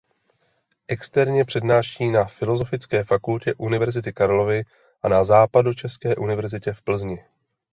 Externě 0.87 1.45
přednáší 1.45 2.09
na 2.11 2.25
Filozofické 2.25 3.03
fakultě 3.03 3.53
Univerzity 3.53 4.13
Karlovy 4.13 4.63
a 5.01 5.09
na 5.09 5.23
Západočeské 5.23 6.15
univerzitě 6.15 6.73
v 6.73 6.81
Plzni. 6.81 7.25